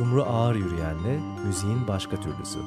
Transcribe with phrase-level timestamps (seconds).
[0.00, 2.58] Sumru Ağır Yürüyen'le müziğin başka türlüsü.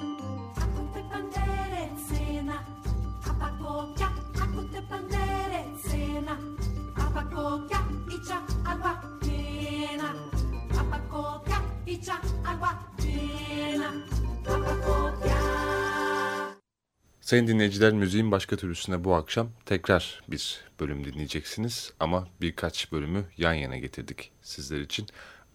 [17.22, 23.54] Sayın dinleyiciler müziğin başka türlüsüne bu akşam tekrar bir bölüm dinleyeceksiniz ama birkaç bölümü yan
[23.54, 25.08] yana getirdik sizler için.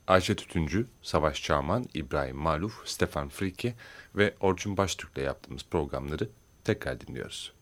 [0.08, 3.74] Ayşe Tütüncü, Savaş Çağman, İbrahim Maluf, Stefan Frike
[4.16, 6.28] ve Orçun Baştürk'le yaptığımız programları
[6.64, 7.52] tekrar dinliyoruz.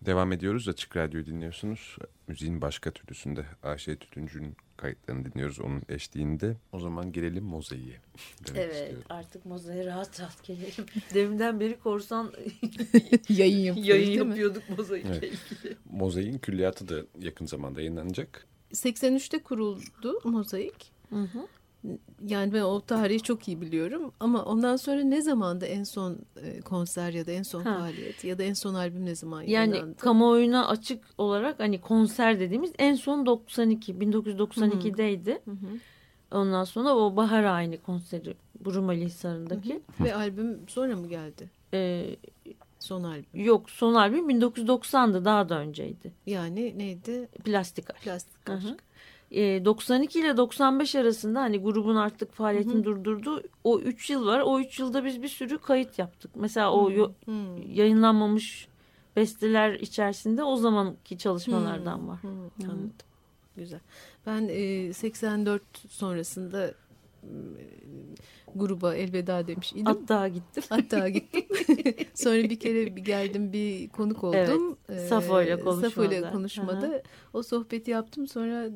[0.00, 0.68] Devam ediyoruz.
[0.68, 1.96] Açık Radyo dinliyorsunuz.
[2.28, 6.56] Müziğin başka türlüsünde Ayşe Tütüncü'nün kayıtlarını dinliyoruz onun eşliğinde.
[6.72, 8.00] O zaman gelelim mozaiğe.
[8.54, 9.04] evet istiyorum.
[9.08, 10.86] artık mozaiğe rahat rahat gelelim.
[11.14, 12.32] Deminden beri korsan
[13.28, 15.22] yayın, yapıyoruz, yayın yapıyorduk mozaikle evet.
[15.22, 15.76] ilgili.
[15.90, 18.46] Mozaiğin külliyatı da yakın zamanda yayınlanacak.
[18.74, 20.92] 83'te kuruldu mozaik.
[21.10, 21.46] Hı hı.
[22.26, 26.60] Yani ben o tarihi çok iyi biliyorum ama ondan sonra ne zamanda en son e,
[26.60, 27.78] konser ya da en son ha.
[27.78, 29.76] faaliyet ya da en son albüm ne zaman yayınlandı?
[29.76, 35.30] Yani kamuoyuna açık olarak hani konser dediğimiz en son 92 1992'deydi.
[35.44, 35.78] Hı hı.
[36.30, 39.82] Ondan sonra o bahar ayini konseri Burumali Hisarı'ndaki.
[40.00, 41.50] Ve albüm sonra mı geldi?
[41.74, 42.16] Ee,
[42.84, 43.44] son albüm.
[43.44, 46.12] Yok son albüm 1990'dı daha da önceydi.
[46.26, 47.28] Yani neydi?
[47.44, 48.02] Plastik Aşk.
[48.02, 48.64] Plastik Aşk.
[48.64, 48.76] Hı hı.
[49.64, 52.84] 92 ile 95 arasında hani grubun artık faaliyetini Hı -hı.
[52.84, 54.40] durdurduğu o 3 yıl var.
[54.40, 56.30] O 3 yılda biz bir sürü kayıt yaptık.
[56.34, 56.94] Mesela o Hı
[57.26, 57.72] -hı.
[57.72, 58.68] yayınlanmamış
[59.16, 62.18] besteler içerisinde o zamanki çalışmalardan var.
[62.22, 62.64] Hı -hı.
[62.64, 62.92] Anladım.
[63.56, 63.80] Güzel.
[64.26, 66.74] Ben e, 84 sonrasında
[68.54, 69.84] gruba elveda demiş idim.
[69.84, 70.62] Hatta gittim.
[70.68, 71.44] Hatta gittim.
[72.14, 74.76] Sonra bir kere bir geldim bir konuk oldum.
[74.88, 75.90] Evet, Safo ile konuşmada.
[75.90, 77.02] Safo ile konuşmada.
[77.32, 78.70] O sohbeti yaptım sonra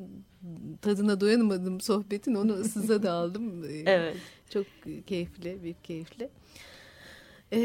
[0.81, 3.63] tadına doyanamadım sohbetin onu ıssıza da aldım.
[3.85, 4.17] evet.
[4.49, 4.65] Çok
[5.07, 6.29] keyifli, bir keyifli.
[7.53, 7.59] Ee,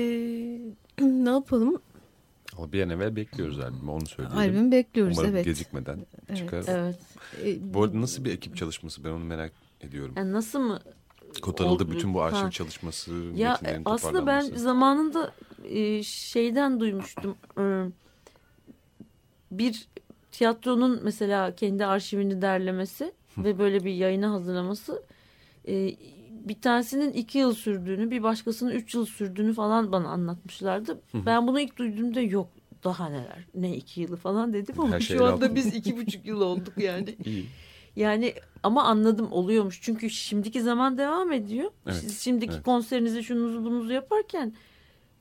[1.01, 1.83] ne yapalım?
[2.59, 4.39] Ama bir an evvel bekliyoruz albümü onu söyleyelim.
[4.39, 5.45] Albüm bekliyoruz Umarım evet.
[5.45, 6.39] gecikmeden evet.
[6.39, 6.65] çıkar.
[6.69, 6.99] Evet.
[7.61, 10.15] Bu arada nasıl bir ekip çalışması ben onu merak ediyorum.
[10.17, 10.81] Yani nasıl mı?
[11.43, 12.51] Kotarıldı bütün bu arşiv ha.
[12.51, 17.37] çalışması, ya, Aslında ben zamanında e, şeyden duymuştum.
[17.59, 17.63] E,
[19.51, 19.89] bir
[20.33, 25.03] tiyatronun mesela kendi arşivini derlemesi ve böyle bir yayına hazırlaması
[25.69, 25.97] e,
[26.31, 31.01] bir tanesinin iki yıl sürdüğünü bir başkasının üç yıl sürdüğünü falan bana anlatmışlardı.
[31.15, 32.49] Ben bunu ilk duyduğumda yok
[32.85, 36.41] daha neler ne iki yılı falan dedim ama şey şu anda biz iki buçuk yıl
[36.41, 37.17] olduk yani.
[37.25, 37.47] İyi.
[37.97, 39.83] Yani ama anladım oluyormuş.
[39.83, 41.71] Çünkü şimdiki zaman devam ediyor.
[41.87, 42.65] Evet, Siz şimdiki evet.
[42.65, 44.55] konserinizi şununuzu bununuzu yaparken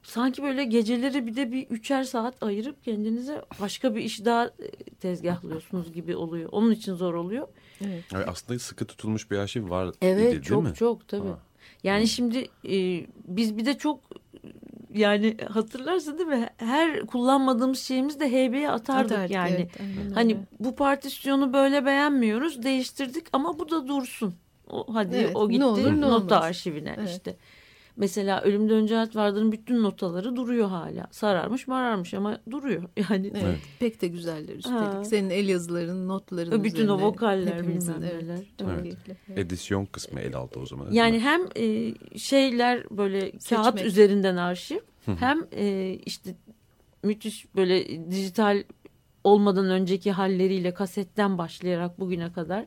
[0.03, 4.71] sanki böyle geceleri bir de bir üçer saat ayırıp kendinize başka bir iş daha e,
[4.99, 6.49] tezgahlıyorsunuz gibi oluyor.
[6.51, 7.47] Onun için zor oluyor.
[7.81, 8.03] Evet.
[8.11, 10.67] Yani aslında sıkı tutulmuş bir arşiv var evet, değil çok, mi?
[10.67, 11.27] Evet çok tabii.
[11.27, 11.39] Ha.
[11.83, 12.07] Yani Hı.
[12.07, 13.99] şimdi e, biz bir de çok
[14.93, 16.49] yani hatırlarsın değil mi?
[16.57, 19.53] Her kullanmadığımız şeyimiz de heybeye atardık, atardık yani.
[19.53, 24.35] Evet, hani bu partisyonu böyle beğenmiyoruz, değiştirdik ama bu da dursun.
[24.69, 26.43] O, hadi evet, o gitti ne olur, ne nota olmaz.
[26.43, 27.09] arşivine evet.
[27.09, 27.35] işte.
[27.95, 31.07] Mesela Ölümden Önce Hayat Vardır'ın bütün notaları duruyor hala.
[31.11, 32.83] Sararmış mararmış ama duruyor.
[33.09, 33.59] Yani evet, evet.
[33.79, 34.77] Pek de güzeller üstelik.
[34.77, 35.03] Ha.
[35.03, 38.39] Senin el yazıların, notların Bütün o vokaller bilmem neler.
[38.61, 38.97] Evet.
[39.27, 39.39] evet.
[39.39, 40.91] Edisyon kısmı el aldı o zaman.
[40.91, 43.63] Yani hem e, şeyler böyle Seçmek.
[43.63, 46.35] kağıt üzerinden arşiv hem e, işte
[47.03, 48.63] müthiş böyle dijital
[49.23, 52.65] olmadan önceki halleriyle kasetten başlayarak bugüne kadar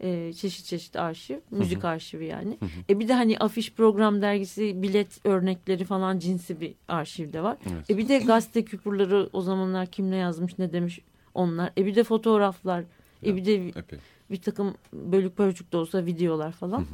[0.00, 2.58] e, çeşit çeşit arşiv, müzik arşivi yani.
[2.90, 7.56] E bir de hani afiş program dergisi bilet örnekleri falan cinsi bir arşiv de var.
[7.72, 7.90] Evet.
[7.90, 11.00] E bir de gazete küpürleri o zamanlar kim ne yazmış ne demiş
[11.34, 11.72] onlar.
[11.78, 12.84] E bir de fotoğraflar.
[13.26, 13.98] E bir de epey.
[14.30, 16.86] bir takım bölük bölçük de olsa videolar falan.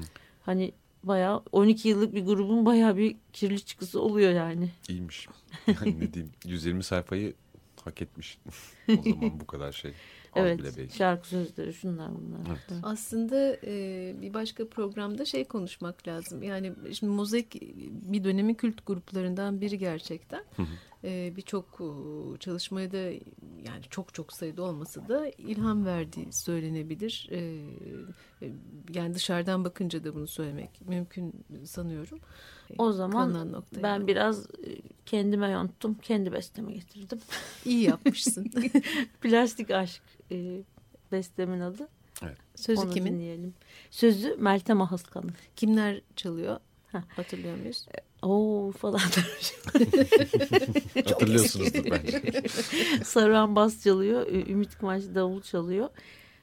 [0.42, 0.72] Hani
[1.02, 4.70] bayağı 12 yıllık bir grubun bayağı bir kirli çıkısı oluyor yani.
[4.88, 5.28] İyiymiş.
[5.66, 7.34] Yani ne diyeyim 120 sayfayı
[7.84, 8.38] hak etmiş
[8.88, 9.92] o zaman bu kadar şey
[10.36, 10.96] evet, bile belki.
[10.96, 12.40] şarkı sözleri şunlar bunlar.
[12.48, 12.80] Evet.
[12.82, 16.42] Aslında e, bir başka programda şey konuşmak lazım.
[16.42, 17.62] Yani şimdi mozaik
[18.12, 20.44] bir dönemin kült gruplarından biri gerçekten.
[20.58, 20.62] E,
[21.36, 22.98] Birçok e, çalışmaya da
[23.66, 27.28] yani çok çok sayıda olmasa da ilham verdiği söylenebilir.
[27.30, 27.38] E,
[28.42, 28.52] e,
[28.94, 32.18] yani dışarıdan bakınca da bunu söylemek mümkün sanıyorum.
[32.78, 34.06] O zaman ben yani.
[34.06, 34.46] biraz
[35.06, 35.94] kendime yonttum.
[35.94, 37.18] Kendi besteme getirdim.
[37.64, 38.50] İyi yapmışsın.
[39.20, 40.62] Plastik Aşk e,
[41.12, 41.88] bestemin adı.
[42.22, 42.38] Evet.
[42.54, 43.12] Sözü Onu kimin?
[43.12, 43.54] Dinleyelim.
[43.90, 45.32] Sözü Meltem Ahıskan'ın.
[45.56, 46.60] Kimler çalıyor?
[46.92, 47.00] Heh.
[47.16, 47.86] Hatırlıyor muyuz?
[48.24, 48.98] Oo falan.
[50.94, 52.22] Hatırlıyorsunuzdur bence.
[53.04, 54.26] Saruhan bas çalıyor.
[54.26, 55.88] Ümit Kıvanç davul çalıyor.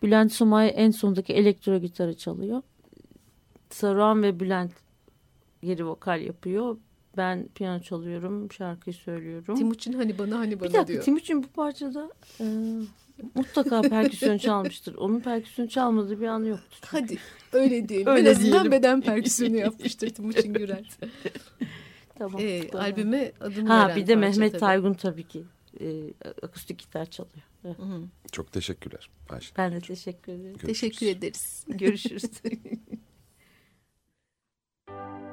[0.04, 2.62] Bülent Sumay en sondaki elektro gitarı çalıyor.
[3.69, 4.72] Saruhan ve Bülent
[5.63, 6.78] geri vokal yapıyor.
[7.18, 9.56] Ben piyano çalıyorum, şarkıyı söylüyorum.
[9.56, 11.04] Timuçin hani bana hani bana bir dakika, diyor.
[11.04, 12.45] Timuçin bu parçada e,
[13.36, 14.95] mutlaka perküsyon çalmıştır.
[14.95, 16.80] Onun perküsyon çalmadığı bir anı yoktur.
[16.86, 17.18] Hadi
[17.54, 18.07] öyle diyelim.
[18.07, 18.72] Öyle en azından diyelim.
[18.72, 20.86] beden perküsyonu yapmıştır Timuçin Gürel.
[22.22, 22.42] Tamam.
[22.42, 22.86] Ee, tamam.
[22.86, 24.60] albüme adım Ha veren bir de parça Mehmet tabii.
[24.60, 25.44] Taygun tabii ki
[25.80, 27.44] e, akustik gitar çalıyor.
[27.66, 28.02] Evet, Hı hı.
[28.32, 29.54] Çok teşekkürler Ayşe.
[29.58, 30.54] Ben de teşekkür ederim.
[30.54, 30.68] Görüşürüz.
[30.68, 31.66] Teşekkür ederiz.
[31.70, 32.24] Görüşürüz.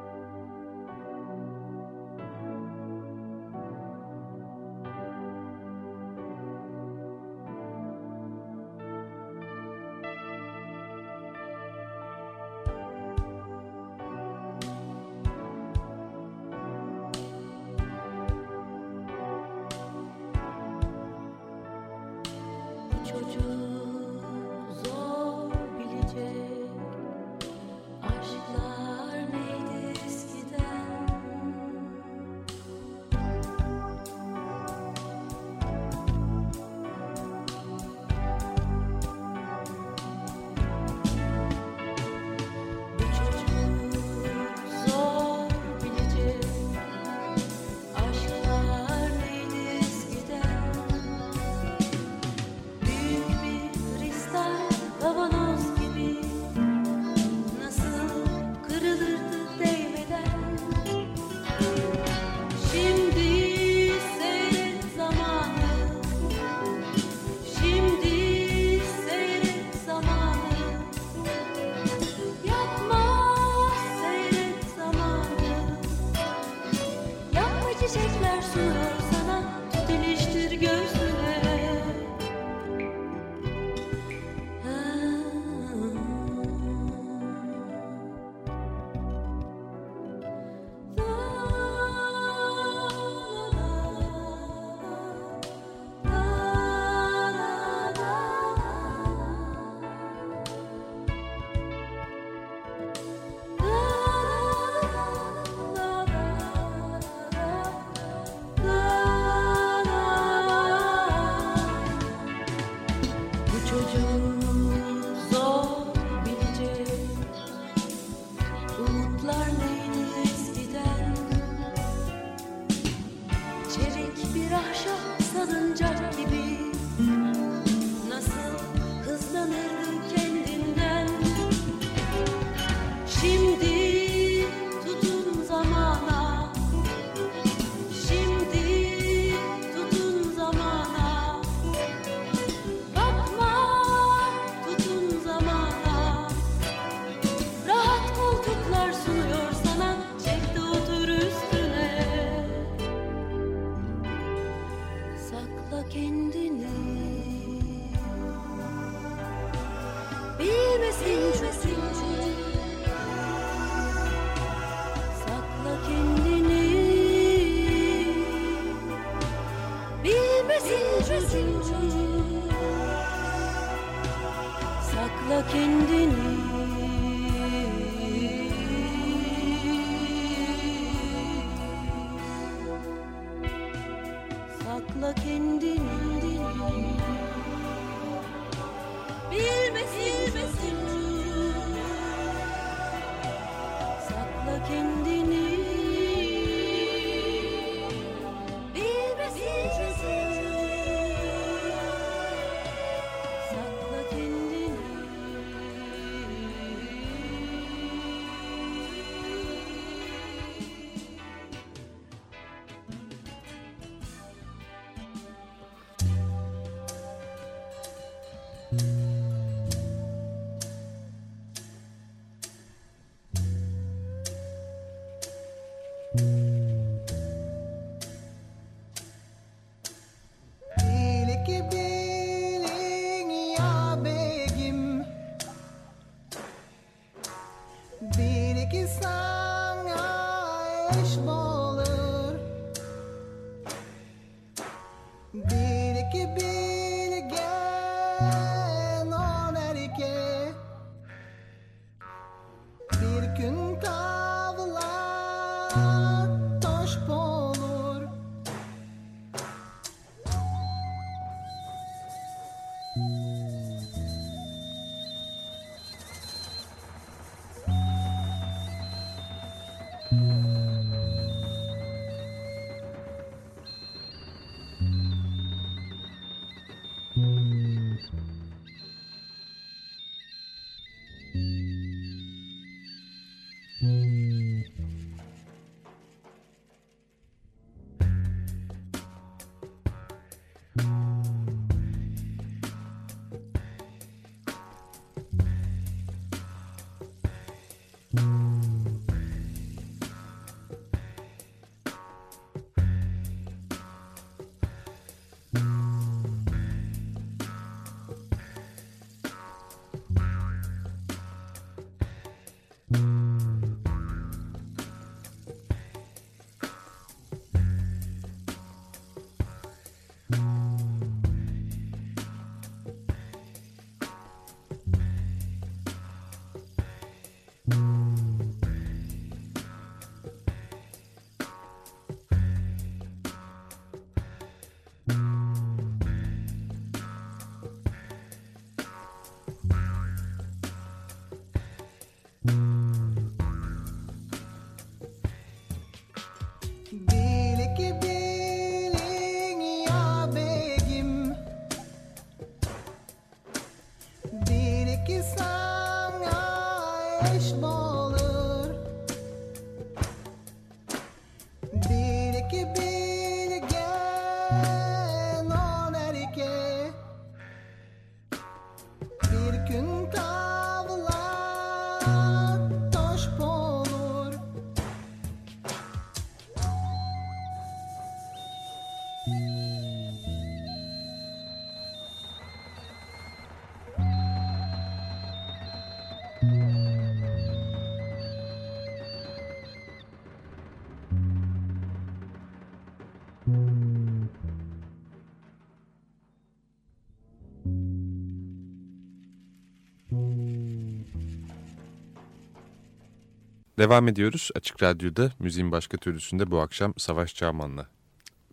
[403.79, 404.51] Devam ediyoruz.
[404.55, 407.87] Açık Radyo'da müziğin başka türlüsünde bu akşam Savaş Çağman'la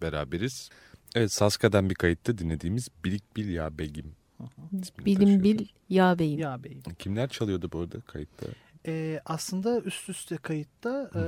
[0.02, 0.70] beraberiz.
[1.16, 4.16] Evet Saska'dan bir kayıtta dinlediğimiz Bilik Bil Ya Begim.
[5.06, 6.40] Bilim bil ya beyim.
[6.40, 6.82] Ya beyim.
[7.00, 8.46] Kimler çalıyordu bu arada kayıtta?
[8.88, 11.24] Ee, aslında üst üste kayıtta e,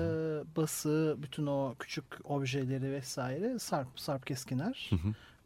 [0.55, 4.89] bası, bütün o küçük objeleri vesaire Sarp, Sarp Keskiner.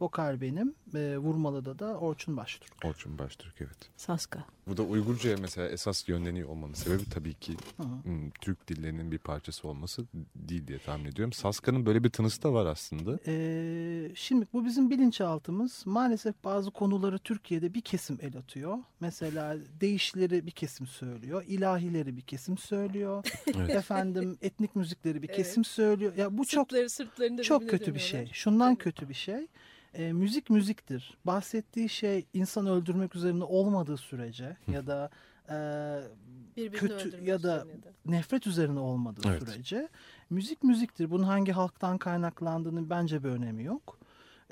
[0.02, 0.76] Vokal benim.
[0.96, 2.86] E, Vurmalı'da da Orçun Baştürk.
[2.86, 3.90] Orçun Baştürk evet.
[3.98, 4.46] Saska.
[4.68, 8.04] Bu da Uygurca'ya mesela esas yönleniyor olmanın sebebi tabii ki Hı hı.
[8.04, 10.06] hmm, Türk dillerinin bir parçası olması
[10.36, 11.34] değil diye tahmin ediyorum.
[11.34, 13.20] Saska'nın böyle bir tınısı da var aslında.
[13.28, 15.84] Ee, şimdi bu bizim bilinçaltımız.
[15.86, 18.78] Maalesef bazı konuları Türkiye'de bir kesim el atıyor.
[19.00, 21.44] Mesela değişleri bir kesim söylüyor.
[21.48, 23.26] ilahileri bir kesim söylüyor.
[23.56, 23.70] Evet.
[23.70, 25.38] Efendim etnik müzikleri bir Evet.
[25.38, 26.16] kesim söylüyor.
[26.16, 28.30] Ya bu çok Sırtları sırtlarında çok birbirine kötü bir şey.
[28.34, 29.48] Şundan kötü bir şey.
[29.94, 30.50] E, müzik
[30.90, 31.18] müziktir.
[31.26, 35.10] Bahsettiği şey insan öldürmek üzerine olmadığı sürece ya da
[35.50, 37.66] e, kötü öldürmek ya da
[38.06, 39.50] nefret üzerine olmadığı Evet.
[39.50, 39.90] sürece
[40.30, 41.12] müzik müziktir.
[41.12, 43.98] Bunun hangi halktan kaynaklandığının bence bir önemi yok.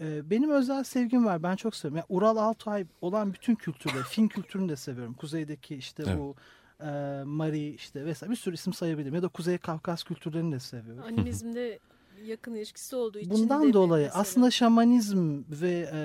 [0.01, 1.43] E, benim özel sevgim var.
[1.43, 1.97] Ben çok seviyorum.
[1.97, 5.13] Yani Ural Altay olan bütün kültürleri, Fin kültürünü de seviyorum.
[5.13, 6.17] Kuzeydeki işte Evet.
[6.17, 6.35] bu
[6.83, 6.89] e,
[7.25, 9.15] Mari işte vesaire bir sürü isim sayabilirim.
[9.15, 11.03] Ya da Kuzey Kafkas kültürlerini de seviyorum.
[11.03, 11.79] Animizmde
[12.25, 14.21] yakın ilişkisi olduğu için Bundan dolayı mesela?
[14.21, 16.01] aslında şamanizm ve e,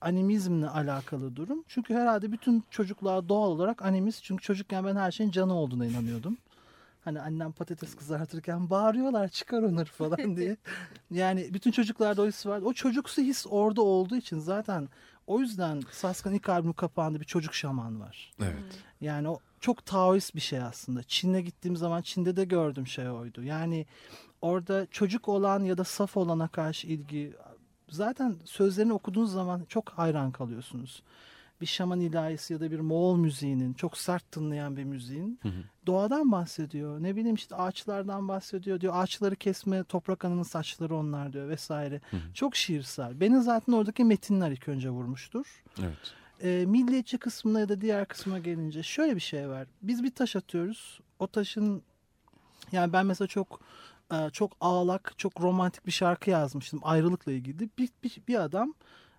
[0.00, 1.64] animizmle alakalı durum.
[1.68, 4.22] Çünkü herhalde bütün çocuklar doğal olarak animist.
[4.24, 6.36] Çünkü çocukken ben her şeyin canı olduğuna inanıyordum.
[7.04, 10.56] Hani annem patates kızartırken bağırıyorlar çıkar onları falan diye.
[11.10, 12.62] Yani bütün çocuklarda o his var.
[12.62, 14.88] O çocuksu his orada olduğu için zaten
[15.26, 18.32] o yüzden Saskan ilk albümü kapağında bir çocuk şaman var.
[18.40, 18.78] Evet.
[19.00, 21.02] Yani o çok Taoist bir şey aslında.
[21.02, 23.42] Çin'e gittiğim zaman Çin'de de gördüğüm şey oydu.
[23.42, 23.86] Yani
[24.42, 27.32] orada çocuk olan ya da saf olana karşı ilgi
[27.88, 31.02] zaten sözlerini okuduğunuz zaman çok hayran kalıyorsunuz.
[31.60, 35.40] Bir şaman ilahisi ya da bir Moğol müziğinin çok sert tınlayan bir müziğin
[35.86, 37.02] doğadan bahsediyor.
[37.02, 38.92] Ne bileyim işte ağaçlardan bahsediyor diyor.
[38.96, 42.00] Ağaçları kesme toprak ananın saçları onlar diyor vesaire.
[42.34, 43.20] Çok şiirsel.
[43.20, 46.14] Beni zaten oradaki metinler ilk önce vurmuştur Evet.
[46.42, 49.66] e, milliyetçi kısmına ya da diğer kısma gelince şöyle bir şey var.
[49.82, 51.00] Biz bir taş atıyoruz.
[51.18, 51.82] O taşın
[52.72, 53.60] yani ben mesela çok
[54.12, 57.58] e, çok ağlak, çok romantik bir şarkı yazmıştım ayrılıkla ilgili.
[57.78, 58.74] Bir, bir, bir adam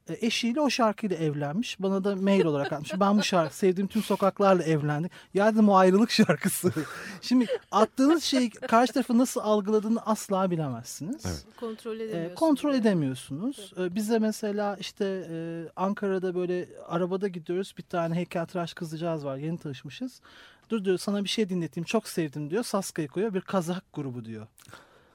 [0.10, 1.80] e, eşiyle o şarkıyla evlenmiş.
[1.80, 2.92] Bana da mail olarak atmış.
[3.00, 5.12] Ben bu şarkı sevdiğim tüm sokaklarla evlendik.
[5.34, 6.72] Ya dedim o ayrılık şarkısı.
[7.22, 11.26] Şimdi attığınız şey karşı tarafı nasıl algıladığını asla bilemezsiniz.
[11.26, 11.46] Evet.
[11.60, 12.36] kontrol E, edemiyorsun.
[12.36, 13.74] kontrol edemiyorsunuz.
[13.80, 17.74] E, bize mesela işte e, Ankara'da böyle arabada gidiyoruz.
[17.78, 19.38] Bir tane heykeltıraş kızcağız var.
[19.38, 20.22] Yeni tanışmışız.
[20.74, 21.86] Dur diyor sana bir şey dinleteyim.
[21.86, 22.64] Çok sevdim diyor.
[22.64, 23.34] Saska'yı koyuyor.
[23.34, 24.48] Bir Kazak grubu diyor.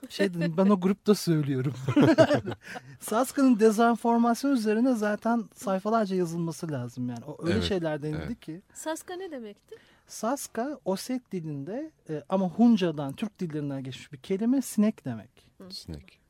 [0.09, 1.75] Şey dedim ben o grupta söylüyorum.
[3.00, 7.25] Saska'nın dezenformasyon üzerine zaten sayfalarca yazılması lazım yani.
[7.25, 8.41] O öyle Evet, şeyler denildi evet.
[8.41, 8.62] ki.
[8.75, 9.77] Saska ne demekti?
[10.07, 15.31] Saska Osset dilinde e, ama Hunca'dan Türk dillerinden geçmiş bir kelime sinek demek.
[15.71, 16.21] Sinek.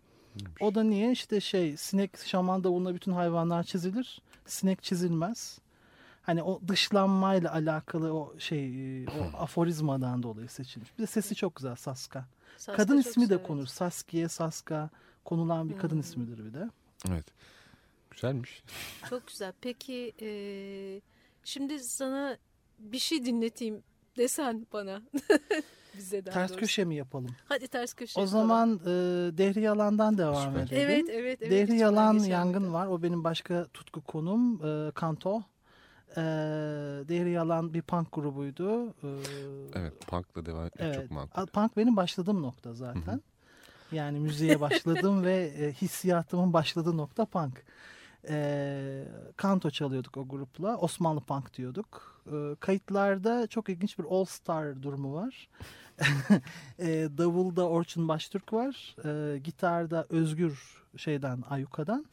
[0.61, 4.23] O da niye işte şey sinek şaman davuluna bütün hayvanlar çizilir.
[4.47, 5.59] Sinek çizilmez.
[6.29, 10.99] Hani o dışlanmayla alakalı o şey e, o aforizmadan dolayı seçilmiş.
[10.99, 12.27] Bir de sesi çok güzel Saska.
[12.57, 13.67] Saska kadın ismi de konur.
[13.67, 14.91] Saskiye, Saska
[15.25, 16.71] konulan bir kadın ismidir bir de.
[17.09, 17.25] Evet.
[18.11, 18.63] Güzelmiş.
[19.11, 19.53] Çok güzel.
[19.61, 20.31] Peki e,
[21.45, 22.37] şimdi sana
[22.79, 23.83] bir şey dinleteyim
[24.17, 25.03] desen bana.
[25.97, 26.57] Bize Ters doğrusu.
[26.61, 27.37] köşe mi yapalım?
[27.45, 28.41] Hadi ters köşe O yapalım.
[28.49, 28.89] zaman e,
[29.39, 30.67] Dehri Yalan'dan devam Süper.
[30.67, 30.83] edelim.
[30.91, 31.39] Evet evet.
[31.43, 32.19] evet Dehri Yalan.
[32.19, 32.87] Yangın var.
[32.87, 34.67] O benim başka tutku konum.
[34.67, 35.43] E, kanto.
[36.17, 36.21] E,
[37.09, 38.87] Dehri Yalan bir punk grubuydu.
[38.87, 39.09] E,
[39.75, 40.95] Evet punk'la devam etmek Evet.
[40.95, 41.47] çok makul.
[41.47, 43.23] Punk benim başladığım nokta zaten.
[43.93, 47.65] Yani müziğe başladım ve e, hissiyatımın başladığı nokta punk.
[48.29, 49.05] E,
[49.37, 50.77] kanto çalıyorduk o grupla.
[50.77, 52.21] Osmanlı punk diyorduk.
[52.33, 55.49] E, kayıtlarda çok ilginç bir all star durumu var.
[56.79, 56.87] e,
[57.19, 58.97] davulda Orçun Baştürk var.
[59.05, 62.07] E, gitarda Özgür şeyden Ayuka'dan.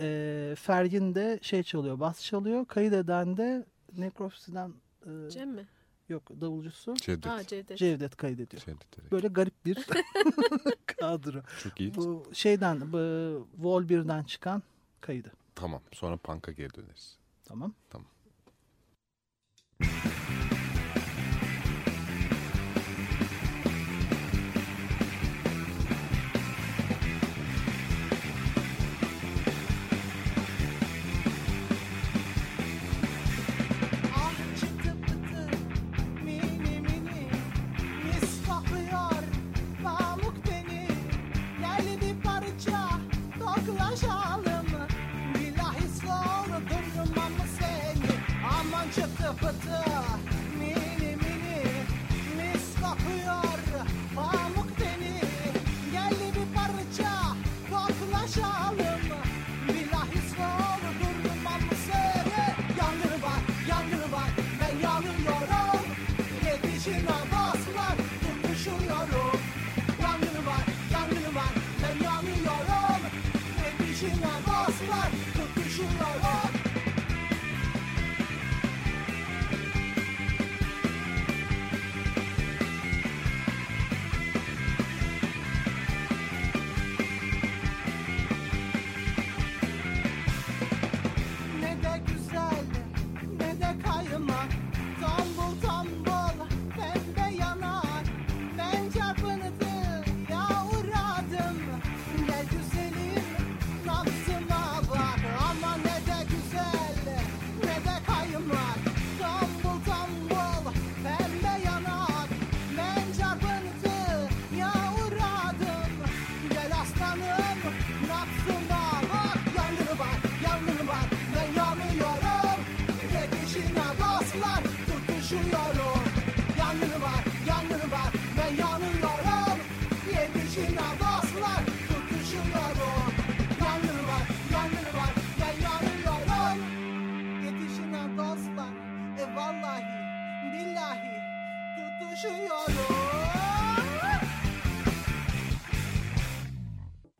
[0.00, 2.66] E, Fergin de şey çalıyor, bas çalıyor.
[2.66, 4.74] Kaydeden de Necropsy'den
[5.06, 5.66] e, Cem mi?
[6.08, 7.26] yok davulcusu Cevdet.
[7.26, 7.78] Aa Cevdet.
[7.78, 8.62] Cevdet kaydediyor.
[8.62, 9.12] Cevdet.
[9.12, 9.78] Böyle garip bir
[10.86, 11.42] kadro.
[11.62, 11.94] Çok iyi.
[11.94, 12.98] Bu şeyden bu
[13.58, 14.62] Vol 1'den çıkan
[15.00, 15.32] kaydı.
[15.54, 15.82] Tamam.
[15.92, 17.18] Sonra punk'a geri döneriz.
[17.44, 17.74] Tamam.
[19.82, 20.15] Ah
[49.26, 49.90] Aman çıtı pıtı.
[50.58, 51.62] Mini mini
[52.36, 53.58] mis kokuyor.
[54.14, 55.20] Pamuk beni
[55.92, 57.12] Gel bir parça.
[57.70, 59.00] Koklaşalım.
[59.68, 62.46] Bilahis doldurmam seni
[62.78, 64.30] Yangını var yangını var.
[64.60, 65.86] Ben yanıyorum.
[66.46, 69.40] Yetişine baslar tutuşuyorum.
[70.02, 71.52] Yangını var yangını var.
[71.82, 73.02] Ben yanıyorum.
[73.64, 75.35] Yetişine baslar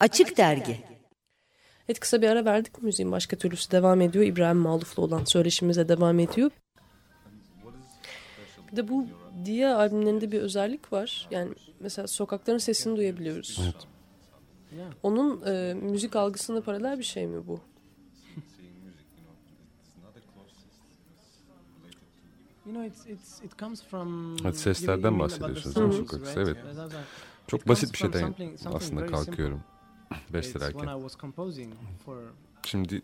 [0.06, 0.80] Açık Dergi
[1.88, 2.82] Evet kısa bir ara verdik.
[2.82, 4.24] Müziğin başka türlüsü devam ediyor.
[4.24, 6.50] İbrahim Maluf'la olan söyleşimize devam ediyor.
[8.72, 9.06] Bir de bu
[9.46, 11.28] Dia albümlerinde bir özellik var.
[11.30, 13.60] Yani mesela sokakların sesini duyabiliyoruz.
[13.64, 13.74] Evet.
[15.02, 17.60] Onun e, müzik algısına paralel bir şey mi bu?
[22.66, 24.36] You know, it's it's it comes from.
[24.38, 25.94] Hadi seslerden bahsediyorsunuz, değil mi?
[25.94, 26.36] Sokak right?
[26.36, 26.56] evet.
[27.46, 29.62] Çok It basit bir şeyden aslında kalkıyorum
[30.32, 30.88] bestelerken.
[32.66, 33.02] Şimdi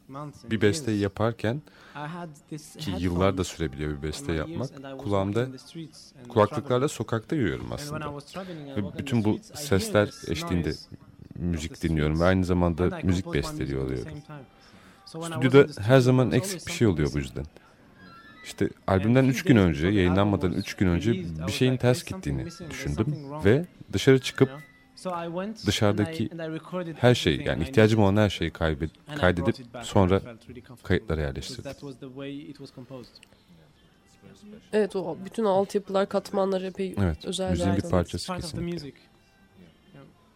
[0.50, 1.62] bir besteyi yaparken
[2.78, 4.98] ki yıllar da sürebiliyor bir beste yapmak.
[4.98, 5.46] Kulağımda
[6.28, 8.16] kulaklıklarla sokakta yürüyorum aslında.
[8.76, 10.72] Ve bütün bu sesler eşliğinde
[11.36, 14.12] müzik dinliyorum ve aynı zamanda müzik besteliyor oluyorum.
[15.06, 17.44] Stüdyoda her zaman eksik bir şey oluyor bu yüzden.
[18.44, 21.12] İşte albümden And 3 few gün önce, yayınlanmadan album 3 gün önce
[21.46, 24.50] bir şeyin ters "There's something gittiğini düşündüm something wrong." ve dışarı çıkıp
[25.04, 25.26] You know?
[25.26, 28.16] So I went dışarıdaki and I- and I recorded her şey everything yani ihtiyacım olan
[28.16, 31.72] her şeyi I kaydedip sonra felt really comfortable kayıtlara yerleştirdim.
[34.72, 38.92] Evet o bütün altyapılar, katmanlar epey Evet, özel müziğin bir parçası kesinlikle.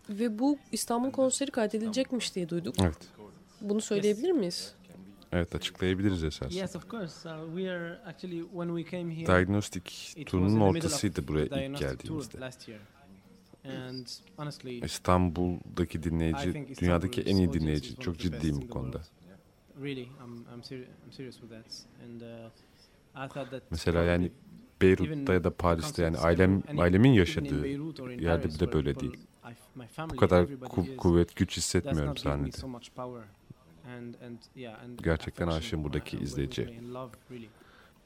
[0.08, 2.74] Ve bu İstanbul konseri kaydedilecekmiş diye duyduk.
[2.80, 3.08] Evet.
[3.60, 4.74] Bunu söyleyebilir miyiz?
[5.32, 6.54] Evet açıklayabiliriz esas.
[6.54, 7.28] Yes, of course.
[7.28, 9.26] Uh, we are actually when we came here.
[9.26, 12.38] Diagnostik turunun ortasıydı buraya the ilk geldiğimizde.
[14.84, 17.96] İstanbul'daki dinleyici dünyadaki en iyi dinleyici.
[17.96, 18.98] Çok ciddiyim bu konuda.
[19.02, 19.84] world.
[19.84, 21.84] really, I'm I'm, seri- I'm serious with that.
[22.04, 24.32] And uh, I thought that Mesela yani
[24.82, 27.66] Beyrut'ta ya da Paris'te yani ailem ailemin yaşadığı
[28.20, 29.18] yerde bile böyle değil.
[30.10, 32.56] Bu kadar ku- kuvvet, güç hissetmiyorum sahnede.
[35.02, 36.80] Gerçekten aşığım buradaki uh, izleyiciye.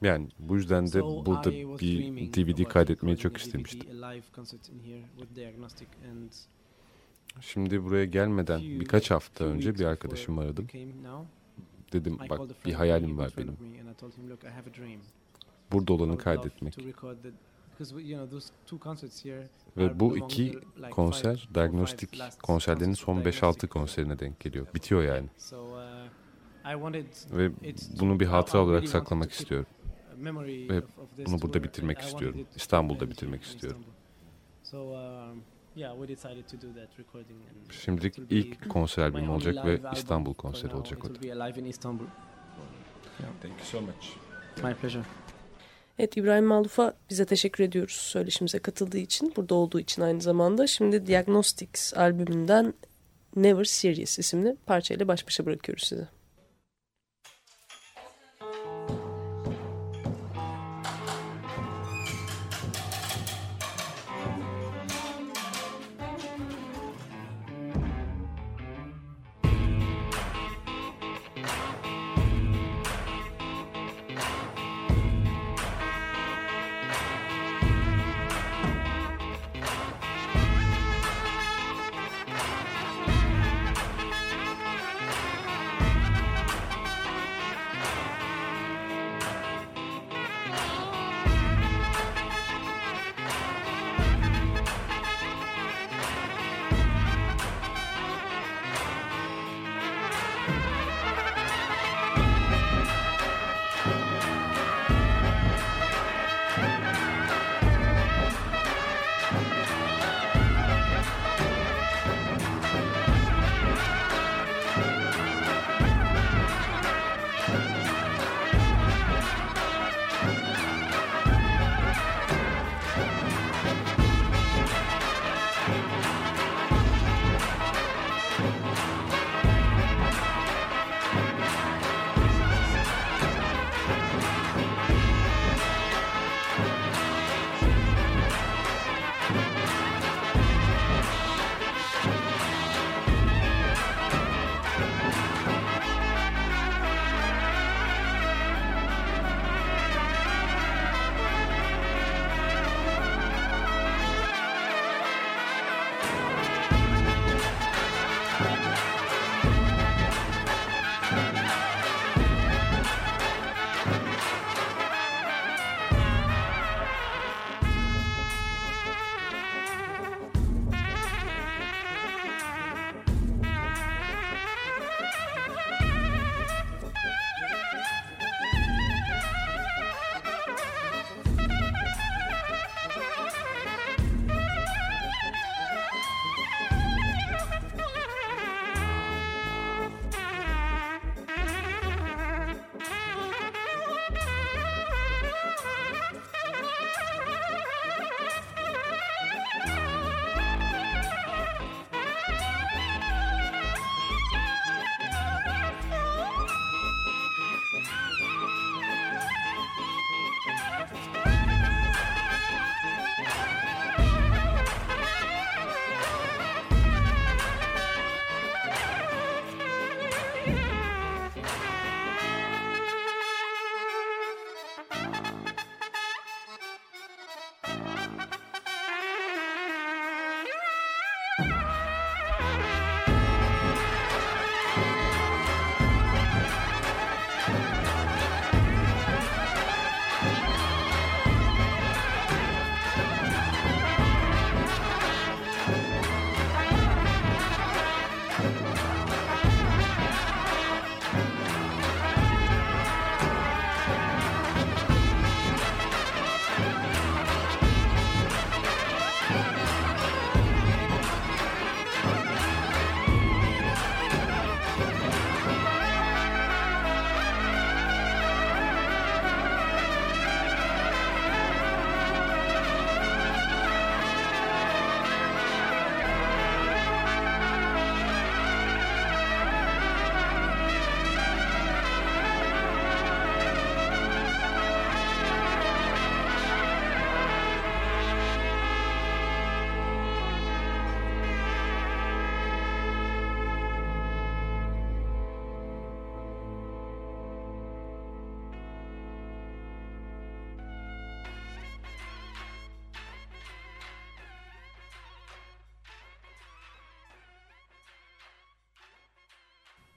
[0.01, 3.87] Yani bu yüzden de burada bir DVD kaydetmeyi çok istemiştim.
[7.41, 10.67] Şimdi buraya gelmeden birkaç hafta önce bir before arkadaşımı aradım.
[11.93, 13.53] Dedim bak bir hayalim var benim.
[13.53, 14.99] of me, and I told him, "Look, I have a dream.
[15.71, 16.77] Burada olanı kaydetmek.
[19.77, 20.59] Ve bu iki
[20.91, 24.67] konser diagnostik konserlerin son 5-6 konserine denk geliyor.
[24.75, 25.27] Bitiyor yani.
[27.31, 27.51] Ve
[27.99, 29.67] bunu bir hatıra olarak saklamak istiyorum.
[30.69, 30.81] Ve
[31.25, 32.47] bunu burada bitirmek istiyorum.
[32.55, 33.83] İstanbul'da bitirmek istiyorum.
[37.71, 41.19] Şimdilik ilk konser albümüm olacak ve İstanbul konseri olacak o da.
[43.41, 44.07] Thank you so much.
[44.63, 45.03] My pleasure.
[45.99, 50.67] Evet İbrahim Maluf'a bize teşekkür ediyoruz söyleşimize katıldığı için, burada olduğu için aynı zamanda.
[50.67, 52.73] Şimdi Diagnostics albümünden
[53.35, 56.07] Never Serious isimli parçayla baş başa bırakıyoruz size.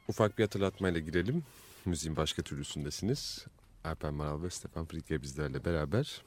[0.09, 1.43] Ufak bir hatırlatmayla girelim.
[1.85, 3.45] Müziğin başka türlüsündesiniz.
[3.85, 6.23] Alper Maral ve Stefan Frike bizlerle beraber.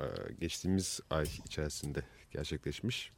[0.00, 0.04] e,
[0.40, 3.10] geçtiğimiz ay içerisinde gerçekleşmiş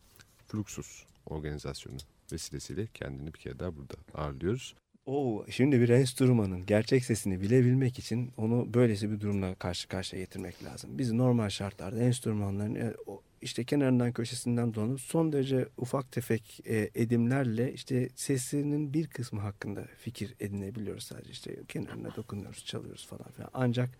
[0.48, 1.96] Fluxus organizasyonu
[2.32, 4.74] vesilesiyle kendini bir kere daha burada ağırlıyoruz.
[5.06, 10.64] Oo, şimdi bir enstrümanın gerçek sesini bilebilmek için onu böylesi bir durumla karşı karşıya getirmek
[10.64, 10.98] lazım.
[10.98, 12.94] Biz normal şartlarda enstrümanların e,
[13.42, 19.84] işte kenarından köşesinden dolanıp son derece ufak tefek e, edimlerle işte sesinin bir kısmı hakkında
[19.98, 23.50] fikir edinebiliyoruz sadece işte kenarına dokunuyoruz çalıyoruz falan filan.
[23.54, 23.90] Ancak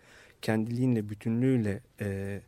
[0.41, 2.41] kendiliğinle bütünlüğüyle e,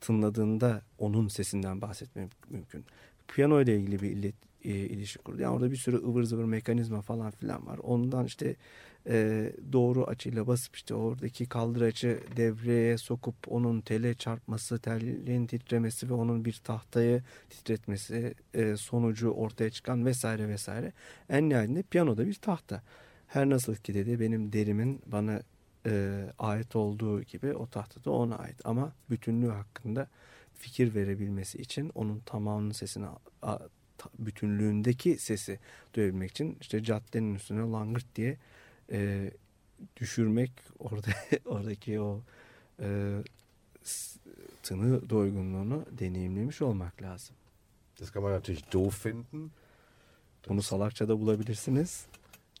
[0.00, 2.84] tınladığında onun sesinden bahsetmek mümkün.
[3.28, 5.42] Piyano ile ilgili bir illet, e, ilişki kurdu.
[5.42, 7.78] Yani orada bir sürü ıvır zıvır mekanizma falan filan var.
[7.78, 8.56] Ondan işte
[9.08, 16.14] e, doğru açıyla basıp işte oradaki kaldıraçı devreye sokup onun tele çarpması, telin titremesi ve
[16.14, 20.92] onun bir tahtayı titretmesi e, sonucu ortaya çıkan vesaire vesaire.
[21.30, 22.82] En nihayetinde piyanoda bir tahta.
[23.26, 25.42] Her nasıl ki dedi benim derimin bana
[25.86, 28.56] e, ait olduğu gibi o tahta da ona ait.
[28.64, 30.08] Ama bütünlüğü hakkında
[30.54, 33.06] fikir verebilmesi için onun tamamının sesini
[34.18, 35.58] bütünlüğündeki sesi
[35.94, 38.36] duyabilmek için işte caddenin üstüne langırt diye
[38.90, 39.30] e,
[39.96, 41.08] düşürmek orada
[41.44, 42.20] oradaki o
[42.80, 43.18] e,
[44.62, 47.36] tını doygunluğunu deneyimlemiş olmak lazım.
[48.00, 49.50] Das kann man natürlich doof finden.
[50.48, 52.06] Bunu salakça da bulabilirsiniz.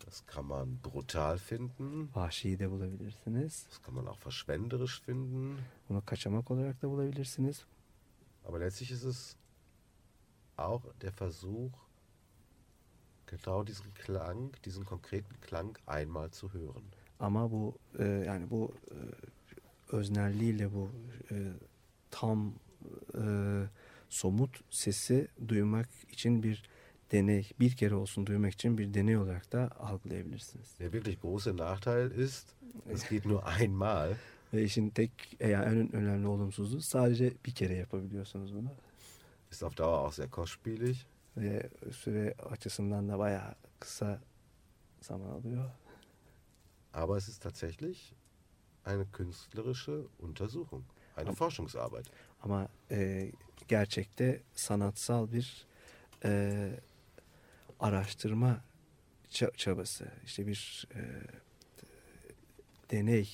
[0.06, 2.08] Das kann man brutal finden.
[2.14, 3.66] Vahşi de bulabilirsiniz.
[3.68, 5.58] Das kann man auch verschwenderisch finden.
[5.88, 7.64] Bunu kaçamak olarak da bulabilirsiniz.
[8.44, 9.36] Aber letztlich ist es
[10.56, 11.72] auch der Versuch,
[13.26, 16.84] genau diesen Klang, diesen konkreten Klang einmal zu hören.
[17.18, 18.98] Ama bu e, yani bu e,
[19.96, 20.90] öznelliğiyle bu
[21.30, 21.36] e,
[22.10, 22.54] tam
[23.14, 23.24] e,
[24.08, 26.62] somut sesi duymak için bir
[27.12, 30.78] deney, bir kere olsun duymak için bir deney olarak da algılayabilirsiniz.
[30.78, 32.46] Der wirklich große Nachteil ist,
[32.90, 34.14] es geht nur einmal.
[34.54, 35.10] Ve işin tek
[35.40, 38.68] e, yani en önemli olumsuzluğu sadece bir kere yapabiliyorsunuz bunu.
[39.50, 41.06] Ist auf Dauer auch sehr kostspielig.
[41.36, 44.20] Ve süre açısından da bayağı kısa
[45.00, 45.70] zaman alıyor.
[46.94, 48.14] Aber es ist tatsächlich
[48.86, 50.84] eine künstlerische Untersuchung,
[51.16, 52.06] eine Forschungsarbeit.
[52.42, 53.30] Ama e,
[53.68, 55.66] gerçekte sanatsal bir
[56.24, 56.70] e,
[57.80, 58.60] araştırma
[59.30, 61.00] ça- çabası, işte bir e,
[62.90, 63.28] deney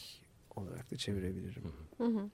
[0.57, 1.73] olarak da çevirebilirim.
[1.99, 2.31] Hı hı.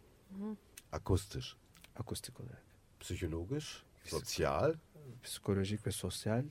[0.92, 1.56] Akustisch,
[1.96, 2.62] Akustik olarak.
[3.00, 4.74] psychologisch, sozial
[5.22, 6.44] Psikolojik ve sosyal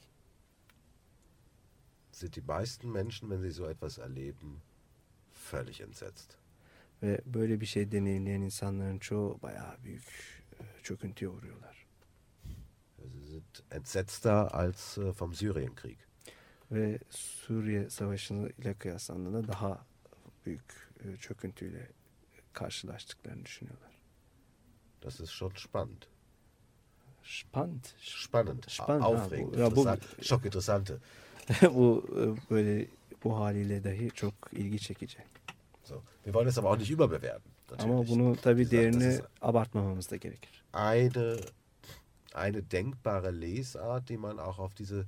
[2.11, 4.61] sind die meisten Menschen, wenn sie so etwas erleben,
[5.51, 6.37] völlig entsetzt.
[7.03, 11.87] ve böyle bir şey deneyimleyen insanların çoğu bayağı büyük e, çöküntüye uğruyorlar.
[12.97, 15.97] Sie sind entsetzter als äh, vom Syrienkrieg.
[16.71, 19.85] Ve Suriye Savaşı ile kıyaslandığında daha
[20.45, 21.89] büyük e, çöküntüyle
[22.53, 24.01] karşılaştıklarını düşünüyorlar.
[25.03, 26.16] Das ist schon spannend.
[27.27, 27.93] Spannend.
[28.01, 30.97] Spannend, Spannend, ha, aufregend, bu- ya bu- interessant, schockinteressante.
[31.61, 32.05] bu
[32.49, 32.87] böyle
[33.23, 35.17] bu haliyle dahi çok ilgi çekici.
[35.83, 36.01] So.
[36.25, 37.51] Wir wollen es aber auch nicht überbewerten.
[37.79, 38.09] Ama natürlich.
[38.09, 40.63] bunu tabii değerini ist abartmamamız da gerekir.
[40.73, 41.37] eine,
[42.33, 45.05] eine denkbare Lesart, die man auch auf diese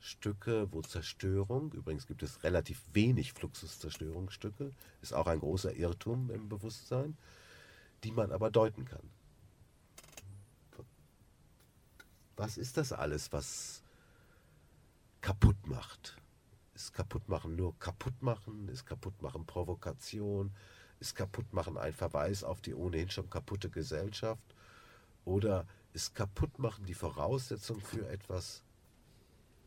[0.00, 4.70] Stücke, wo Zerstörung, übrigens gibt es relativ wenig Fluxuszerstörungsstücke,
[5.02, 7.16] ist auch ein großer Irrtum im Bewusstsein,
[8.02, 9.02] die man aber deuten kann.
[12.36, 13.82] Was ist das alles, was
[15.20, 16.16] kaputt macht?
[16.74, 18.68] Ist kaputtmachen nur kaputtmachen?
[18.68, 20.50] Ist kaputtmachen Provokation?
[21.00, 24.54] Ist kaputtmachen ein Verweis auf die ohnehin schon kaputte Gesellschaft?
[25.24, 28.62] Oder ist kaputtmachen die Voraussetzung für etwas,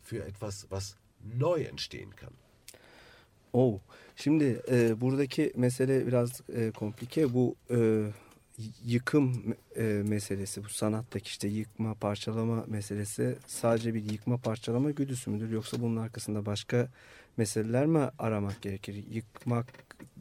[0.01, 2.34] für etwas, was neu entstehen kann?
[3.53, 3.80] Oh,
[4.15, 7.34] şimdi e, buradaki mesele biraz e, komplike.
[7.34, 8.10] Bu e,
[8.85, 15.49] yıkım e, meselesi, bu sanattaki işte yıkma, parçalama meselesi sadece bir yıkma, parçalama güdüsü müdür?
[15.49, 16.89] Yoksa bunun arkasında başka
[17.37, 19.03] meseleler mi aramak gerekir?
[19.11, 19.65] Yıkmak,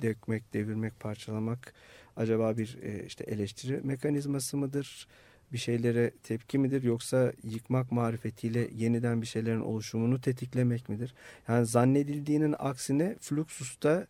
[0.02, 1.74] dökmek, devirmek, parçalamak
[2.16, 5.06] acaba bir e, işte eleştiri mekanizması mıdır?
[5.52, 6.82] Bir şeylere tepki midir?
[6.82, 11.14] Yoksa yıkmak marifetiyle yeniden bir şeylerin oluşumunu tetiklemek midir?
[11.48, 14.06] Yani zannedildiğinin aksine Fluxus'ta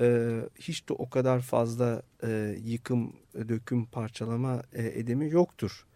[0.00, 5.86] e, hiç de o kadar fazla e, yıkım, döküm, parçalama e, edemi yoktur.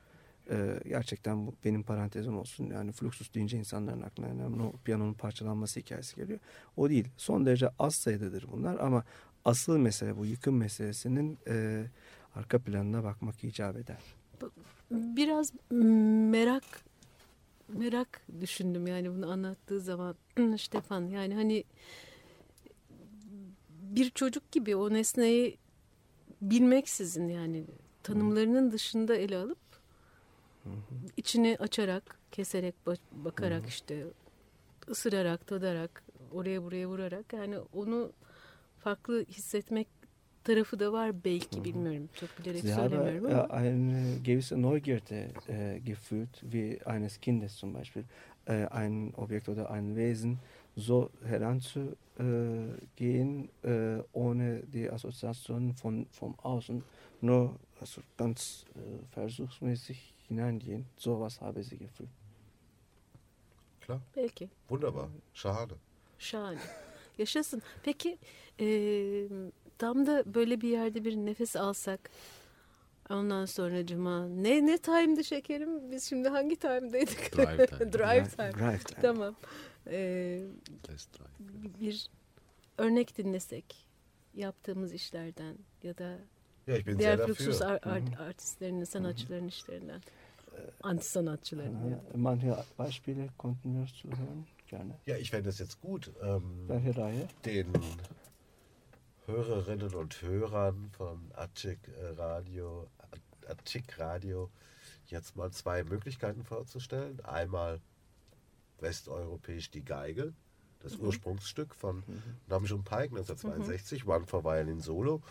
[0.51, 2.71] E, gerçekten bu benim parantezim olsun.
[2.71, 6.39] Yani Fluxus deyince insanların aklına önemli o piyanonun parçalanması hikayesi geliyor.
[6.77, 7.09] O değil.
[7.17, 9.05] Son derece az sayıdadır bunlar ama
[9.45, 11.85] asıl mesele bu yıkım meselesinin e,
[12.35, 14.01] arka planına bakmak icap eder.
[14.91, 16.65] Biraz merak
[17.69, 20.15] merak düşündüm yani bunu anlattığı zaman
[20.59, 21.65] Stefan yani hani
[23.97, 25.59] bir çocuk gibi o nesneyi
[26.43, 27.65] bilmeksizin yani
[28.03, 29.59] tanımlarının dışında ele alıp
[31.17, 32.75] içini açarak, keserek,
[33.13, 34.05] bakarak işte
[34.89, 36.03] ısırarak, tadarak,
[36.33, 38.13] oraya buraya vurarak yani onu
[38.79, 39.89] farklı hissetmek
[40.45, 42.09] tarafı da var belki bilmiyorum.
[42.15, 43.61] Çok bilerek Sie söylemiyorum habe ama.
[43.61, 48.05] eine gewisse Neugierde äh, gefühlt, wie eines Kindes zum Beispiel,
[48.47, 50.39] äh, ein Objekt oder ein Wesen
[50.77, 56.83] so heranzugehen, äh, ohne die Assoziation von, vom Außen,
[57.21, 58.79] nur also ganz äh,
[59.15, 60.87] versuchsmäßig hineingehen.
[60.97, 62.11] Sowas habe sie gefühlt.
[63.81, 64.01] Klar.
[64.15, 64.49] Belki.
[64.69, 65.09] Wunderbar.
[65.35, 65.75] Schade.
[66.19, 66.59] Şahane.
[67.19, 67.63] Yaşasın.
[67.83, 68.19] Peki
[68.61, 68.67] e,
[69.79, 72.11] tam da böyle bir yerde bir nefes alsak
[73.11, 75.91] ondan sonra cuma ne ne time'dı şekerim?
[75.91, 77.37] Biz şimdi hangi time'daydık?
[77.37, 77.93] Drive time.
[77.93, 78.53] drive time.
[78.53, 79.03] Drive time.
[79.03, 79.35] Tamam.
[79.87, 80.45] Ee,
[81.81, 82.07] bir
[82.79, 83.87] örnek dinlesek
[84.35, 86.19] yaptığımız işlerden ya da
[86.69, 90.01] bin diğer sehr fluxus ar- art- artistlerinin, sanatçıların işlerinden.
[90.83, 91.91] Anti sanatçıların.
[91.91, 91.97] ya.
[92.15, 94.93] Äh, manche Beispiele konnten wir zuhören, gerne.
[95.07, 97.29] Ja, ich fände es jetzt gut, ähm, Welche Reihe?
[97.45, 97.67] den
[99.27, 102.89] Hörerinnen und Hörern von Atschik äh, Radio,
[103.49, 104.51] Atschik Radio
[105.07, 107.21] jetzt mal zwei Möglichkeiten vorzustellen.
[107.25, 107.81] Einmal
[108.81, 110.33] westeuropäisch die Geige,
[110.81, 112.03] das Ursprungsstück von
[112.49, 115.23] Namjoon Paik 1962, One for Violin Solo.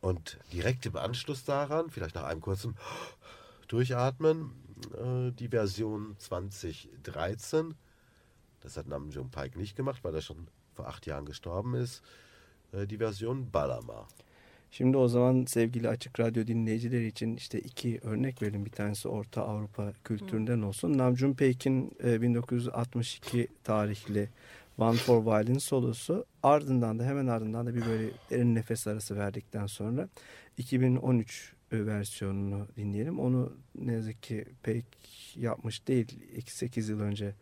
[0.00, 2.76] Und direkt im Anschluss daran, vielleicht nach einem kurzen
[3.68, 4.52] Durchatmen,
[4.96, 7.74] äh, die Version 2013.
[8.60, 12.02] Das hat Namjoon Paik nicht gemacht, weil er schon vor acht Jahren gestorben ist.
[12.72, 14.08] Äh, die Version Balama.
[14.70, 18.64] Şimdi o zaman sevgili Açık Radyo dinleyicileri için işte iki örnek verin.
[18.64, 20.98] Bir tanesi Orta Avrupa kültüründen olsun.
[20.98, 24.28] Namjoon Paik'in e, 1962 tarihli
[24.78, 26.24] One for Violin solosu.
[26.42, 30.08] Ardından da hemen ardından da bir böyle derin nefes arası verdikten sonra
[30.58, 33.18] 2013 versiyonunu dinleyelim.
[33.18, 34.86] Onu ne yazık ki Paik
[35.36, 36.18] yapmış değil.
[36.46, 37.34] 8 yıl önce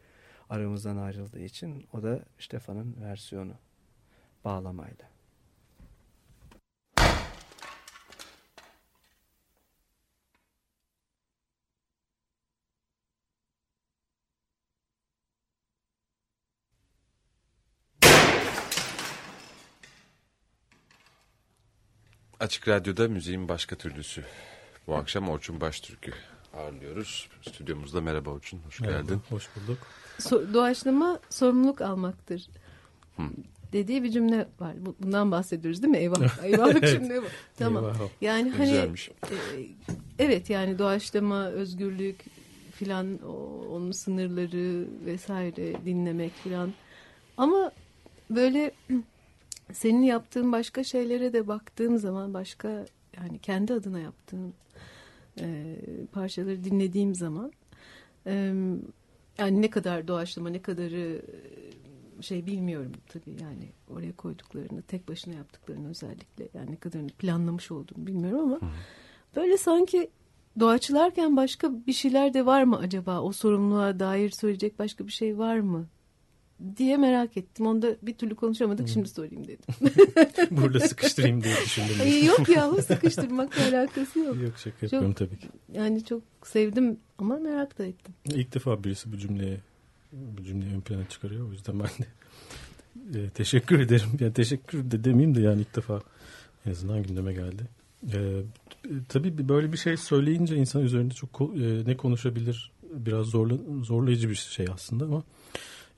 [0.51, 1.87] aramızdan ayrıldığı için.
[1.93, 3.53] O da Stefan'ın versiyonu
[4.45, 5.18] bağlamayla.
[22.41, 24.25] Açık Radyo'da müziğin başka türlüsü.
[24.87, 26.13] Bu akşam Orçun Baştürk'ü
[26.57, 27.29] ağırlıyoruz.
[27.43, 29.21] Stüdyomuzda merhaba Orçun, hoş Merhaba, geldin.
[29.29, 29.79] Hoş bulduk.
[30.21, 32.47] So- doğaçlama sorumluluk almaktır.
[33.73, 34.75] Dediği bir cümle var.
[34.87, 35.99] Bu- Bundan bahsediyoruz değil mi?
[35.99, 36.39] Eyvah.
[36.45, 36.91] Eyvahlık Evet.
[37.01, 37.27] cümle bu.
[37.59, 37.85] Tamam.
[37.85, 38.09] Eyvah.
[38.21, 39.09] Yani hani Güzelmiş.
[39.09, 39.35] e,
[40.19, 42.17] evet yani doğaçlama, özgürlük
[42.75, 43.19] filan
[43.71, 46.73] onun sınırları vesaire dinlemek filan.
[47.37, 47.73] Ama
[48.31, 48.71] böyle
[49.73, 54.55] senin yaptığın başka şeylere de baktığım zaman başka yani kendi adına yaptığın
[55.41, 55.77] e,
[56.13, 57.53] parçaları dinlediğim zaman
[58.27, 58.33] e,
[59.39, 61.23] yani ne kadar doğaçlama ne kadarı
[62.19, 63.43] e, şey bilmiyorum tabii.
[63.43, 68.73] Yani oraya koyduklarını tek başına yaptıklarını özellikle yani ne kadarını planlamış olduğunu bilmiyorum ama
[69.37, 70.11] böyle sanki
[70.61, 73.21] doğaçlarken başka bir şeyler de var mı acaba?
[73.21, 75.87] O sorumluluğa dair söyleyecek başka bir şey var mı
[76.77, 77.67] diye merak ettim.
[77.67, 79.91] Onu da bir türlü konuşamadık şimdi sorayım dedim.
[80.51, 81.97] Burada sıkıştırayım diye düşündüm.
[82.01, 84.37] Ay, yok ya sıkıştırmakla alakası yok.
[84.43, 85.49] Yok şaka yapıyorum tabii ki.
[85.73, 88.15] Yani çok sevdim ama merak da ettim.
[88.25, 89.61] İlk defa birisi bu cümleye
[90.13, 91.49] bu cümleyi ön plana çıkarıyor.
[91.49, 91.89] O yüzden ben
[92.99, 94.09] de e, teşekkür ederim.
[94.21, 96.03] Yani teşekkür de demeyeyim de yani ilk defa
[96.67, 97.63] en azından gündeme geldi.
[98.13, 98.43] E, e,
[99.09, 104.35] tabii böyle bir şey söyleyince insan üzerinde çok e, ne konuşabilir biraz zorla, zorlayıcı bir
[104.35, 105.23] şey aslında ama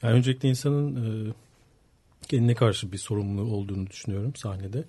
[0.03, 1.33] yani öncelikle insanın e,
[2.29, 4.85] kendine karşı bir sorumluluğu olduğunu düşünüyorum sahnede.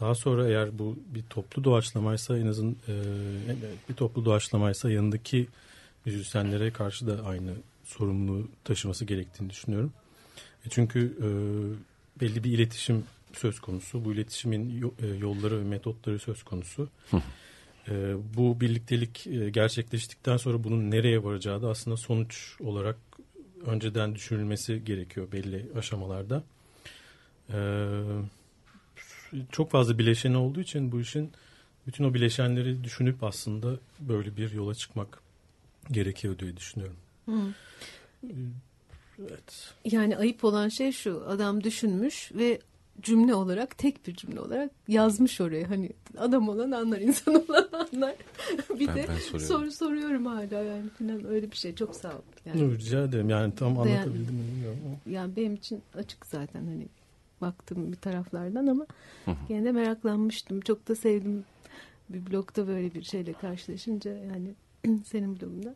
[0.00, 2.94] Daha sonra eğer bu bir toplu doğaçlamaysa en azın e,
[3.88, 5.48] bir toplu doğaçlamaysa yanındaki
[6.04, 7.50] müzisyenlere karşı da aynı
[7.84, 9.92] sorumluluğu taşıması gerektiğini düşünüyorum.
[10.66, 11.28] E çünkü e,
[12.20, 14.04] belli bir iletişim söz konusu.
[14.04, 16.88] Bu iletişimin e, yolları ve metotları söz konusu.
[17.88, 22.96] E, bu birliktelik e, gerçekleştikten sonra bunun nereye varacağı da aslında sonuç olarak
[23.66, 26.42] önceden düşünülmesi gerekiyor belli aşamalarda.
[27.52, 27.58] E,
[29.52, 31.32] çok fazla bileşeni olduğu için bu işin
[31.86, 35.22] bütün o bileşenleri düşünüp aslında böyle bir yola çıkmak
[35.90, 36.96] gerekiyor diye düşünüyorum.
[37.26, 37.54] Hı.
[39.20, 39.74] Evet.
[39.84, 42.60] Yani ayıp olan şey şu adam düşünmüş ve
[43.02, 48.14] cümle olarak tek bir cümle olarak yazmış oraya hani adam olan anlar insan olan anlar
[48.80, 49.46] bir Ben- de ben soruyorum.
[49.56, 53.30] soru soruyorum hala yani falan öyle bir şey çok sağ ol yani, Rica ederim.
[53.30, 54.96] Yani tam anlatabildim mi bilmiyorum ama.
[55.14, 56.86] yani benim için açık zaten hani
[57.40, 58.86] baktım bir taraflardan ama
[59.48, 60.60] gene de meraklanmıştım.
[60.60, 61.44] Çok da sevdim
[62.08, 64.54] bir blogda böyle bir şeyle karşılaşınca yani
[65.04, 65.74] senin blogunda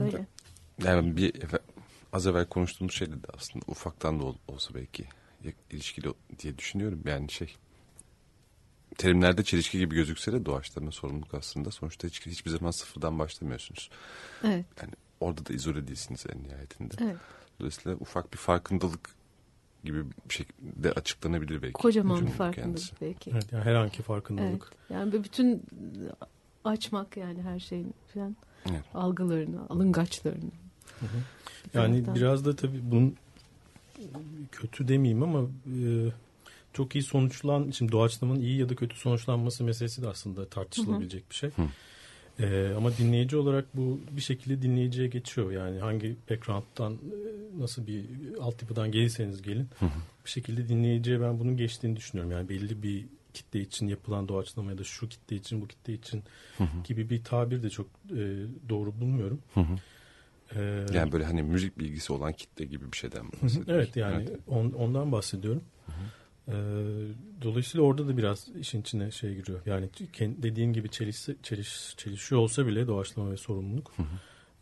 [0.00, 0.26] böyle.
[0.84, 1.32] Yani bir
[2.12, 5.04] az evvel konuştuğumuz şeyde de aslında ufaktan da olsa belki
[5.70, 7.02] ilişkili diye düşünüyorum.
[7.04, 7.54] Yani şey
[8.98, 11.70] terimlerde çelişki gibi gözükse de doğaçlama sorumluluk aslında.
[11.70, 13.90] Sonuçta hiç, hiçbir zaman sıfırdan başlamıyorsunuz.
[14.44, 14.64] Evet.
[14.82, 16.94] Yani orada da izole değilsiniz en nihayetinde.
[17.00, 17.16] Evet.
[17.60, 19.10] Dolayısıyla ufak bir farkındalık
[19.84, 21.72] gibi bir şekilde açıklanabilir belki.
[21.72, 22.94] Kocaman bir farkındalık kendisi.
[23.00, 23.30] belki.
[23.30, 24.72] Evet, yani herhangi farkındalık.
[24.72, 25.62] Evet, yani bütün
[26.64, 28.36] açmak yani her şeyin falan
[28.70, 28.82] evet.
[28.94, 30.50] algılarını, alıngaçlarını.
[31.00, 31.18] Hı hı.
[31.74, 32.14] Yani Zaten...
[32.14, 33.16] biraz da tabii bunun
[34.52, 36.10] kötü demeyeyim ama e,
[36.72, 41.26] çok iyi sonuçlan, şimdi doğaçlamanın iyi ya da kötü sonuçlanması meselesi de aslında tartışılabilecek hı
[41.26, 41.30] hı.
[41.30, 41.50] bir şey.
[41.50, 41.68] Hı.
[42.40, 45.52] Ee, ama dinleyici olarak bu bir şekilde dinleyiciye geçiyor.
[45.52, 46.98] Yani hangi background'dan e,
[47.60, 48.04] nasıl bir
[48.40, 49.90] altyapıdan gelirseniz gelin hı hı.
[50.24, 52.32] bir şekilde dinleyiciye ben bunun geçtiğini düşünüyorum.
[52.32, 56.22] Yani belli bir kitle için yapılan doğaçlama ya da şu kitle için bu kitle için
[56.58, 56.82] hı hı.
[56.84, 59.40] gibi bir tabir de çok e, doğru bulmuyorum.
[59.54, 59.76] Hı hı.
[60.54, 63.64] Ee, yani böyle hani müzik bilgisi olan kitle gibi bir şeyden bahsediyorsun.
[63.68, 64.40] evet yani evet.
[64.46, 65.62] On, ondan bahsediyorum.
[65.86, 65.96] Hı hı.
[66.48, 66.54] Ee,
[67.42, 69.60] dolayısıyla orada da biraz işin içine şey giriyor.
[69.66, 69.88] Yani
[70.20, 74.06] dediğin gibi çeliş, çeliş, çelişiyor olsa bile doğaçlama ve sorumluluk hı hı.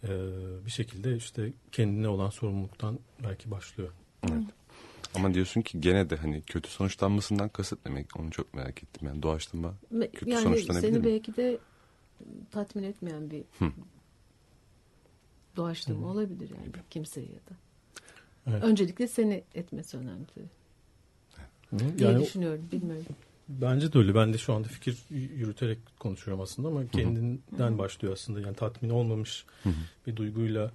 [0.04, 0.10] E,
[0.66, 3.90] bir şekilde işte kendine olan sorumluluktan belki başlıyor.
[4.32, 4.44] Evet.
[5.14, 9.08] Ama diyorsun ki gene de hani kötü sonuçlanmasından kasıt demek onu çok merak ettim.
[9.08, 9.74] Yani doğaçlama
[10.12, 11.04] kötü yani sonuçlanabilir seni mi?
[11.04, 11.58] belki de
[12.50, 13.72] tatmin etmeyen bir Hı.
[15.56, 16.10] Doğaçlama Hı.
[16.10, 16.78] olabilir yani Gibi.
[16.90, 17.56] kimseye ya da.
[18.46, 18.64] Evet.
[18.64, 20.46] Öncelikle seni etmesi önemli diye
[21.98, 22.68] yani, düşünüyorum.
[22.72, 23.04] Bilmiyorum.
[23.48, 24.14] Bence de öyle.
[24.14, 27.78] Ben de şu anda fikir yürüterek konuşuyorum aslında ama kendinden Hı-hı.
[27.78, 28.40] başlıyor aslında.
[28.40, 29.72] Yani tatmin olmamış Hı-hı.
[30.06, 30.70] bir duyguyla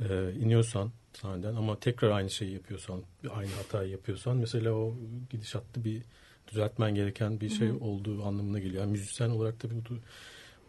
[0.00, 4.94] e, iniyorsan sahneden ama tekrar aynı şeyi yapıyorsan, aynı hatayı yapıyorsan mesela o
[5.30, 6.02] gidişatta bir
[6.48, 7.84] düzeltmen gereken bir şey Hı-hı.
[7.84, 8.82] olduğu anlamına geliyor.
[8.82, 9.94] Yani müzisyen olarak tabii bu,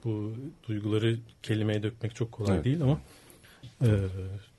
[0.03, 0.33] bu
[0.67, 2.65] duyguları kelimeye dökmek çok kolay evet.
[2.65, 2.99] değil ama
[3.81, 3.87] e,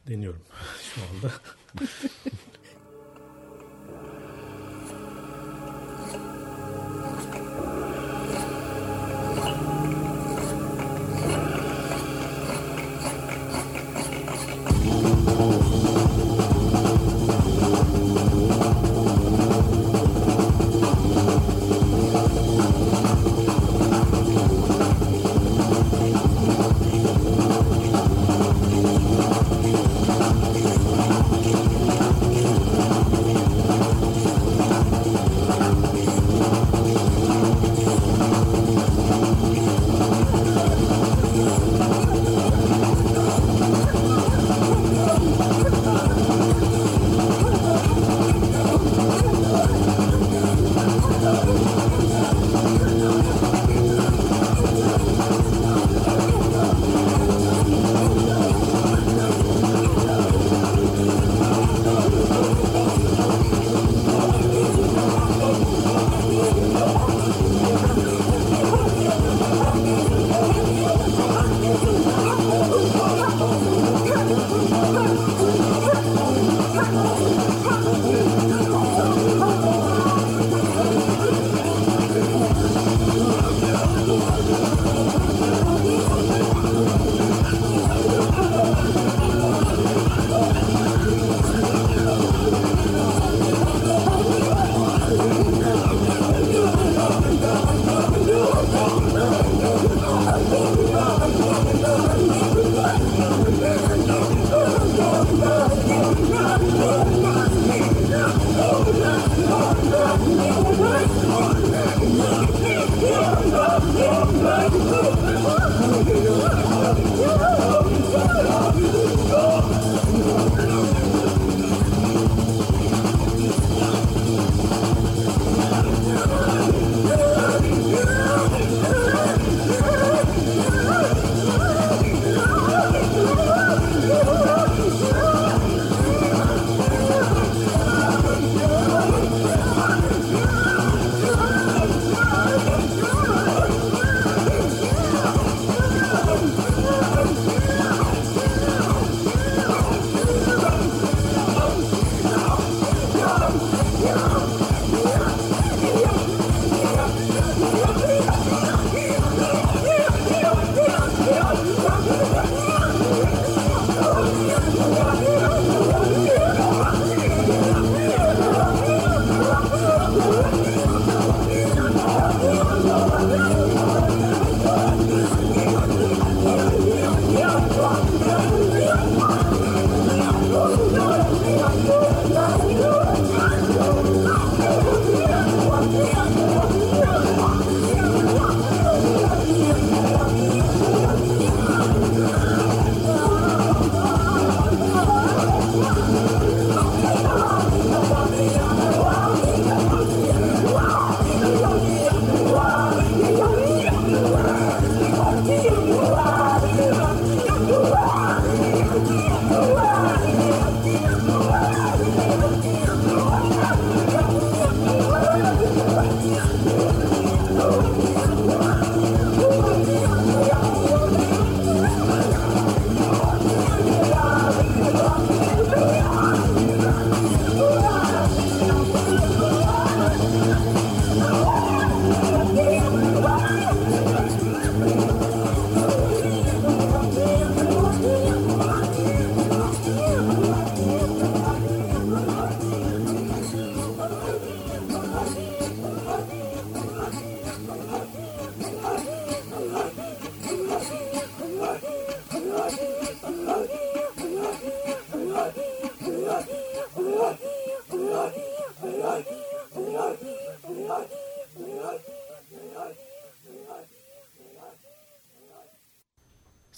[0.09, 0.43] deniyorum
[0.95, 1.33] şu anda.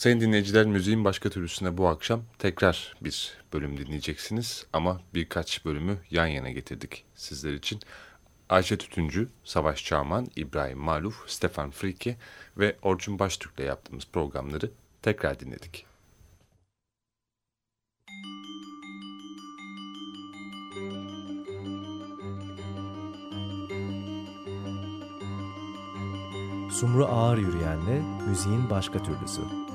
[0.06, 6.26] Sayın dinleyiciler müziğin başka türlüsüne bu akşam tekrar bir bölüm dinleyeceksiniz ama birkaç bölümü yan
[6.26, 7.80] yana getirdik sizler için.
[8.48, 12.16] Ayşe Tütüncü, Savaş Çağman, İbrahim Maluf, Stefan Frike
[12.58, 14.70] ve Orçun Baştürk'le yaptığımız programları
[15.02, 15.86] tekrar dinledik.
[26.70, 29.65] Sumru Ağır Yürüyen'le müziğin başka türlüsü.